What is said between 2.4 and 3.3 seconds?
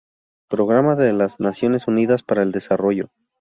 el Desarrollo.